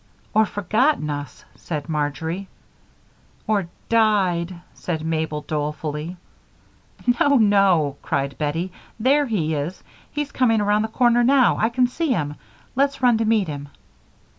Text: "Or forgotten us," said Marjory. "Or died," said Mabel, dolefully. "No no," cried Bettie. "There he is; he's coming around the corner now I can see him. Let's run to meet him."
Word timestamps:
"Or 0.33 0.47
forgotten 0.47 1.11
us," 1.11 1.45
said 1.53 1.87
Marjory. 1.87 2.47
"Or 3.45 3.67
died," 3.87 4.59
said 4.73 5.05
Mabel, 5.05 5.41
dolefully. 5.41 6.17
"No 7.19 7.35
no," 7.37 7.97
cried 8.01 8.35
Bettie. 8.39 8.71
"There 8.99 9.27
he 9.27 9.53
is; 9.53 9.83
he's 10.09 10.31
coming 10.31 10.59
around 10.59 10.81
the 10.81 10.87
corner 10.87 11.23
now 11.23 11.55
I 11.57 11.69
can 11.69 11.85
see 11.85 12.11
him. 12.13 12.33
Let's 12.75 13.03
run 13.03 13.19
to 13.19 13.25
meet 13.25 13.47
him." 13.47 13.69